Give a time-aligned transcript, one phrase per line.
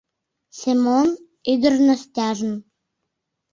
[0.59, 1.07] Семон
[1.51, 2.53] ӱдыр Настяжын